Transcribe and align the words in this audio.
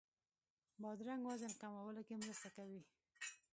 بادرنګ 0.81 1.23
وزن 1.29 1.51
کمولو 1.61 2.01
کې 2.07 2.15
مرسته 2.21 2.47
کوي. 2.55 2.81